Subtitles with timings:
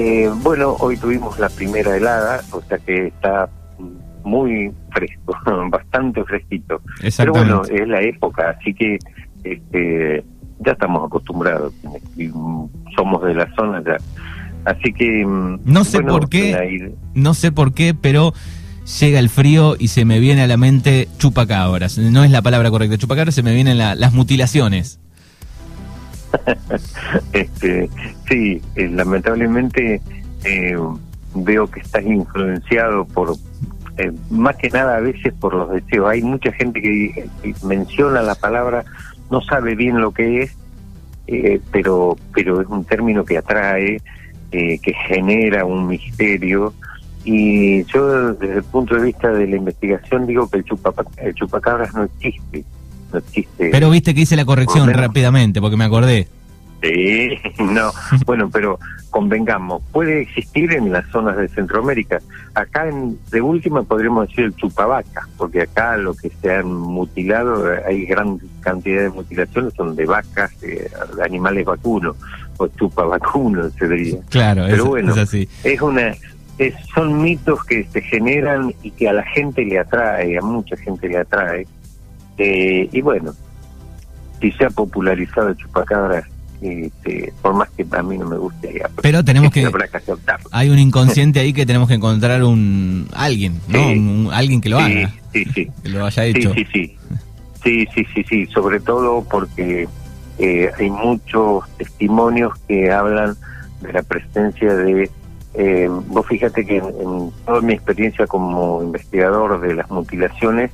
[0.00, 3.50] Eh, bueno, hoy tuvimos la primera helada, o sea que está
[4.22, 5.36] muy fresco,
[5.70, 6.80] bastante fresquito.
[7.16, 8.96] Pero bueno, es la época, así que
[9.42, 10.24] este,
[10.60, 11.74] ya estamos acostumbrados,
[12.96, 13.96] somos de la zona ya.
[14.64, 15.26] Así que...
[15.26, 18.34] Mm, no sé por qué, no sé por qué, pero
[19.00, 21.98] llega el frío y se me viene a la mente chupacabras.
[21.98, 25.00] No es la palabra correcta, chupacabras, se me vienen las mutilaciones.
[27.32, 27.88] este,
[28.28, 30.00] sí, eh, lamentablemente
[30.44, 30.76] eh,
[31.34, 33.34] veo que estás influenciado por,
[33.96, 36.08] eh, más que nada a veces por los deseos.
[36.08, 37.28] Hay mucha gente que,
[37.64, 38.84] menciona la palabra,
[39.30, 40.56] no sabe bien lo que es,
[41.70, 44.00] pero, pero es un término que atrae,
[44.50, 46.72] que genera un misterio.
[47.24, 50.64] Y yo, desde el punto de vista de la investigación, digo que el,
[51.18, 52.64] el chupacabras no existe
[53.12, 53.70] no existe.
[53.70, 56.28] Pero viste que hice la corrección rápidamente, porque me acordé.
[56.82, 57.90] Sí, no,
[58.24, 58.78] bueno, pero
[59.10, 62.20] convengamos, puede existir en las zonas de Centroamérica.
[62.54, 67.64] Acá, en, de última, podríamos decir el chupavaca, porque acá lo que se han mutilado,
[67.86, 70.88] hay gran cantidad de mutilaciones, son de vacas, de,
[71.24, 72.16] animales vacunos,
[72.58, 74.18] o chupavacunos, se diría.
[74.28, 75.48] Claro, pero bueno, es así.
[75.64, 76.14] Es una,
[76.94, 81.08] son mitos que se generan y que a la gente le atrae, a mucha gente
[81.08, 81.66] le atrae.
[82.38, 83.34] Eh, y bueno,
[84.40, 86.24] si se ha popularizado el chupacabras
[86.60, 88.82] este, por más que a mí no me guste.
[89.02, 89.70] Pero tenemos que,
[90.50, 94.30] hay un inconsciente ahí que tenemos que encontrar un alguien, ¿no?
[94.32, 95.68] alguien que lo haga, sí, sí.
[95.82, 96.52] que lo haya hecho.
[96.54, 96.96] Sí, sí,
[97.62, 99.88] sí, sí, sí, sí, sobre todo porque
[100.38, 103.36] eh, hay muchos testimonios que hablan
[103.80, 105.10] de la presencia de
[105.54, 110.70] eh, vos fíjate que en, toda mi experiencia como investigador de las mutilaciones,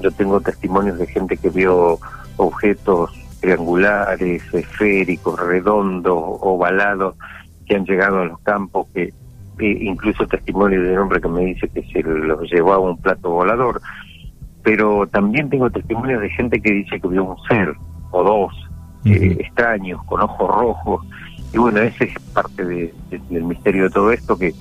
[0.00, 1.98] yo tengo testimonios de gente que vio
[2.36, 7.16] objetos triangulares, esféricos, redondos, ovalados,
[7.66, 9.12] que han llegado a los campos, que
[9.60, 12.96] e incluso testimonio de un hombre que me dice que se los llevó a un
[12.96, 13.80] plato volador,
[14.62, 17.74] pero también tengo testimonios de gente que dice que vio un ser
[18.10, 18.70] o dos
[19.04, 21.06] eh, extraños con ojos rojos,
[21.52, 24.54] y bueno, ese es parte del misterio de todo esto que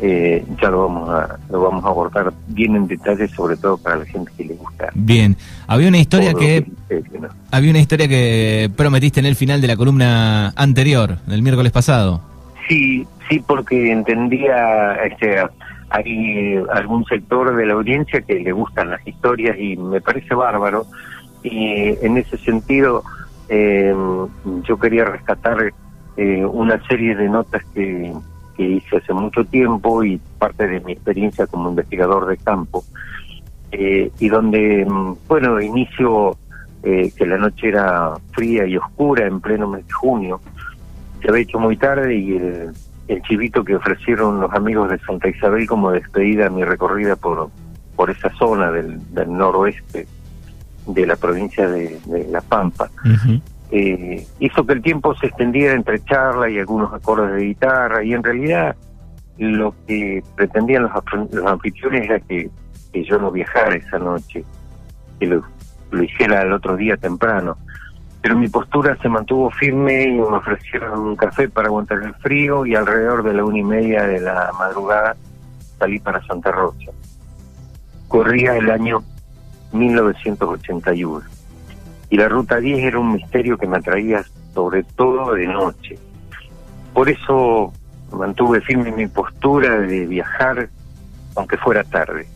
[0.00, 3.96] eh, ya lo vamos a lo vamos a abordar bien en detalle sobre todo para
[3.96, 4.90] la gente que le gusta.
[4.94, 5.36] Bien.
[5.66, 6.66] Había una historia que,
[7.50, 12.20] había una historia que prometiste en el final de la columna anterior del miércoles pasado.
[12.68, 15.36] Sí sí porque entendía este
[15.90, 20.86] hay algún sector de la audiencia que le gustan las historias y me parece bárbaro.
[21.42, 23.04] Y en ese sentido
[23.48, 23.94] eh,
[24.64, 25.72] yo quería rescatar
[26.16, 28.12] eh, una serie de notas que
[28.58, 32.84] que hice hace mucho tiempo y parte de mi experiencia como investigador de campo,
[33.70, 36.36] eh, y donde, mm, bueno, inicio
[36.82, 40.40] eh, que la noche era fría y oscura en pleno mes de junio,
[41.22, 42.72] se había hecho muy tarde y el,
[43.22, 47.50] chivito que ofrecieron los amigos de Santa Isabel como despedida a mi recorrida por,
[47.96, 50.06] por esa zona del noroeste
[50.86, 51.98] de la provincia de,
[52.30, 52.90] La Pampa
[53.70, 58.14] eh, hizo que el tiempo se extendiera entre charla y algunos acordes de guitarra y
[58.14, 58.76] en realidad
[59.36, 62.50] lo que pretendían los, anfitriones era que,
[62.94, 64.44] yo no viajara esa noche,
[65.20, 65.44] que lo,
[66.02, 67.56] hiciera el otro día temprano.
[68.20, 72.66] Pero mi postura se mantuvo firme y me ofrecieron un café para aguantar el frío
[72.66, 75.14] y alrededor de la una y media de la madrugada
[75.78, 76.90] salí para Santa Rosa.
[78.08, 79.04] Corría el año
[79.72, 81.37] 1981
[82.10, 84.24] y la ruta 10 era un misterio que me atraía
[84.54, 85.98] sobre todo de noche.
[86.92, 87.72] Por eso
[88.12, 90.68] mantuve firme mi postura de viajar
[91.36, 92.26] aunque fuera tarde.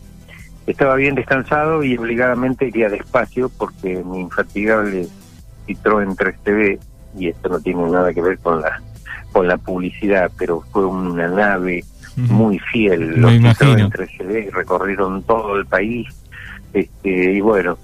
[0.67, 5.09] Estaba bien descansado y obligadamente iría despacio porque mi infatigable
[5.67, 6.79] Citroën 3TV,
[7.19, 8.81] y esto no tiene nada que ver con la
[9.33, 11.85] con la publicidad, pero fue una nave
[12.17, 13.21] muy fiel.
[13.21, 16.07] Los Citroën 3TV recorrieron todo el país
[16.73, 17.79] este, y bueno,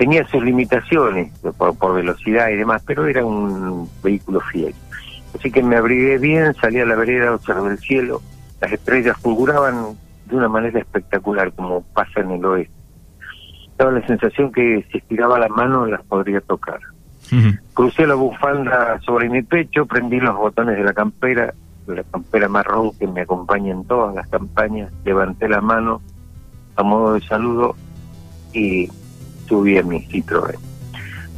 [0.00, 4.74] tenía sus limitaciones por, velocidad y demás, pero era un vehículo fiel.
[5.38, 8.22] Así que me abrigué bien, salí a la vereda, observé el cielo,
[8.62, 12.72] las estrellas fulguraban de una manera espectacular, como pasa en el oeste.
[13.76, 16.80] Daba la sensación que si estiraba la mano las podría tocar.
[17.74, 21.52] Crucé la bufanda sobre mi pecho, prendí los botones de la campera,
[21.86, 26.00] la campera marrón que me acompaña en todas las campañas, levanté la mano
[26.76, 27.76] a modo de saludo
[28.54, 28.88] y
[29.50, 30.56] subí a mi Citroën.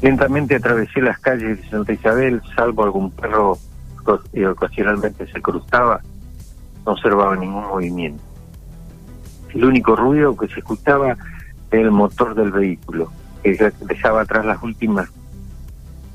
[0.03, 3.57] Lentamente atravesé las calles de Santa Isabel, salvo algún perro
[4.33, 6.01] que ocasionalmente se cruzaba,
[6.85, 8.23] no observaba ningún movimiento.
[9.55, 11.17] El único ruido que se escuchaba
[11.71, 13.11] era el motor del vehículo,
[13.43, 15.09] que dejaba atrás las últimas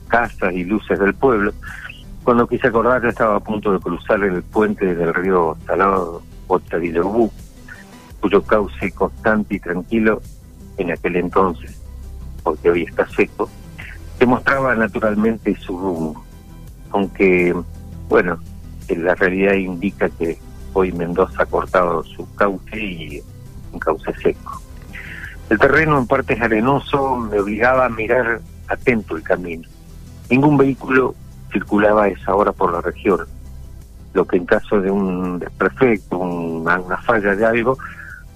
[0.07, 1.51] casas y luces del pueblo,
[2.23, 7.31] Cuando quise acordar, yo estaba a punto de cruzar el puente del río Salado Otavilobú,
[8.19, 10.21] cuyo cauce constante y tranquilo
[10.77, 11.76] en aquel entonces,
[12.47, 13.49] porque hoy está seco,
[14.17, 16.23] demostraba naturalmente su rumbo.
[16.91, 17.53] Aunque,
[18.07, 18.39] bueno,
[18.87, 20.39] la realidad indica que
[20.71, 23.21] hoy Mendoza ha cortado su cauce y
[23.73, 24.61] un cauce seco.
[25.49, 28.39] El terreno en parte arenoso me obligaba a mirar
[28.69, 29.67] atento el camino.
[30.29, 31.15] Ningún vehículo
[31.51, 33.27] circulaba a esa hora por la región,
[34.13, 37.77] lo que en caso de un desperfecto, una, una falla de algo,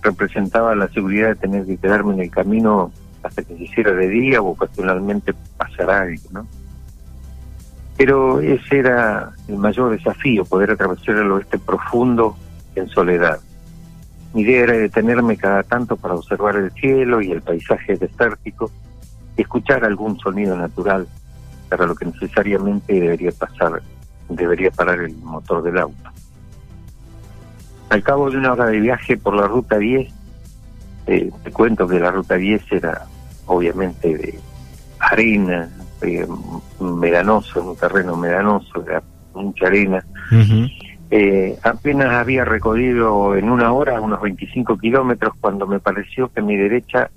[0.02, 2.92] representaba la seguridad de tener que quedarme en el camino
[3.24, 6.48] hasta que se hiciera de día o ocasionalmente pasará algo, ¿no?
[7.98, 12.36] Pero ese era el mayor desafío, poder atravesar el oeste profundo
[12.76, 13.40] en soledad.
[14.34, 18.72] Mi idea era detenerme cada tanto para observar el cielo y el paisaje desértico
[19.38, 21.08] y escuchar algún sonido natural,
[21.70, 23.82] para lo que necesariamente debería pasar,
[24.30, 26.10] debería parar el motor del auto.
[27.90, 30.12] Al cabo de una hora de viaje por la ruta 10,
[31.08, 33.06] eh, te cuento que la ruta 10 era
[33.46, 34.40] obviamente de
[35.00, 35.70] arena,
[36.02, 36.28] eh,
[36.80, 39.02] medanoso, un terreno medanoso, era
[39.34, 40.04] mucha arena.
[41.10, 46.44] eh, apenas había recorrido en una hora unos 25 kilómetros cuando me pareció que a
[46.44, 47.10] mi derecha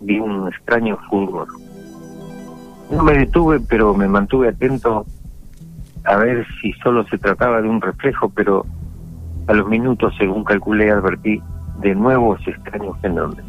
[0.00, 1.48] vi un extraño fulgor.
[2.90, 5.04] No me detuve, pero me mantuve atento
[6.04, 8.64] a ver si solo se trataba de un reflejo, pero
[9.48, 11.42] a los minutos, según calculé, advertí
[11.80, 13.42] de nuevo ese extraño fenómeno.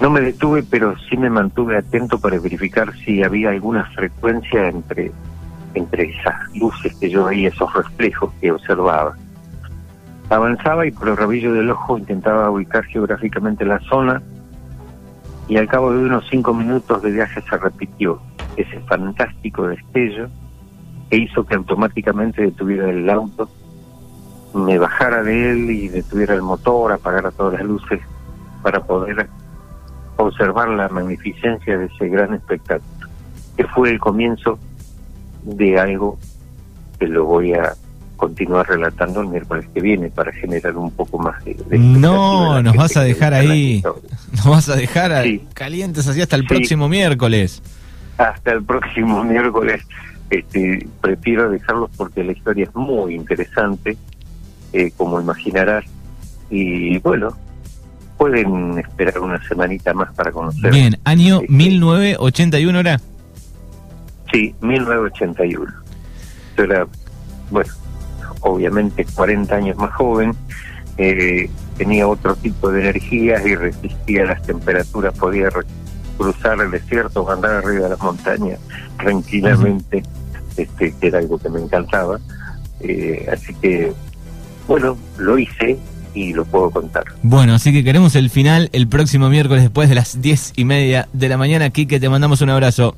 [0.00, 5.12] No me detuve, pero sí me mantuve atento para verificar si había alguna frecuencia entre,
[5.74, 9.16] entre esas luces que yo veía, esos reflejos que observaba.
[10.30, 14.22] Avanzaba y por el rabillo del ojo intentaba ubicar geográficamente la zona
[15.48, 18.20] y al cabo de unos cinco minutos de viaje se repitió
[18.56, 20.28] ese fantástico destello
[21.10, 23.48] que hizo que automáticamente detuviera el auto,
[24.54, 28.00] me bajara de él y detuviera el motor, apagara todas las luces
[28.62, 29.28] para poder
[30.16, 33.08] observar la magnificencia de ese gran espectáculo,
[33.56, 34.58] que fue el comienzo
[35.42, 36.18] de algo
[36.98, 37.74] que lo voy a
[38.16, 41.56] continuar relatando el miércoles que viene para generar un poco más de...
[41.78, 43.82] no, nos vas a dejar ahí,
[44.32, 47.62] nos vas a dejar calientes así hasta el próximo miércoles.
[48.16, 49.82] Hasta el próximo miércoles.
[50.30, 53.96] Este, prefiero dejarlos porque la historia es muy interesante,
[54.74, 55.84] eh, como imaginarás,
[56.50, 57.34] y bueno,
[58.18, 60.70] pueden esperar una semanita más para conocer.
[60.70, 63.00] Bien, año 1981 era.
[64.32, 65.72] Sí, 1981.
[66.56, 66.86] Yo era,
[67.50, 67.72] bueno,
[68.40, 70.34] obviamente 40 años más joven,
[70.96, 75.48] eh, tenía otro tipo de energías y resistía las temperaturas, podía
[76.16, 78.60] cruzar el desierto, andar arriba de las montañas
[78.98, 80.02] tranquilamente,
[80.56, 82.18] este, que era algo que me encantaba.
[82.80, 83.92] Eh, así que,
[84.66, 85.78] bueno, lo hice
[86.14, 87.04] y lo puedo contar.
[87.22, 91.08] Bueno, así que queremos el final el próximo miércoles después de las diez y media
[91.12, 91.70] de la mañana.
[91.70, 92.96] Quique, te mandamos un abrazo.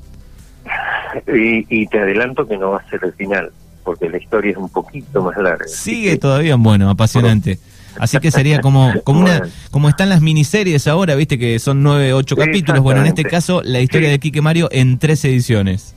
[1.27, 3.51] Y, te adelanto que no va a ser el final,
[3.85, 5.67] porque la historia es un poquito más larga.
[5.67, 7.59] Sigue todavía bueno, apasionante.
[7.99, 12.13] Así que sería como, como una, como están las miniseries ahora, viste que son nueve,
[12.13, 12.83] ocho capítulos.
[12.83, 15.95] Bueno, en este caso, la historia de Quique Mario en tres ediciones.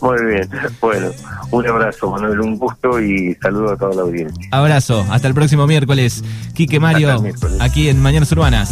[0.00, 0.48] Muy bien.
[0.80, 1.10] Bueno,
[1.50, 4.48] un abrazo, Manuel, un gusto y saludo a toda la audiencia.
[4.50, 6.22] Abrazo, hasta el próximo miércoles.
[6.54, 7.22] Quique Mario,
[7.60, 8.70] aquí en Mañanas Urbanas.